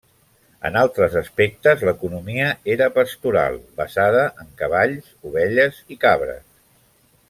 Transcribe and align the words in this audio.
En 0.69 0.77
altres 0.79 1.17
aspectes, 1.19 1.83
l'economia 1.89 2.49
era 2.77 2.89
pastoral, 2.97 3.61
basada 3.85 4.27
en 4.45 4.53
cavalls, 4.63 5.15
ovelles 5.33 5.83
i 5.97 6.03
cabres. 6.07 6.47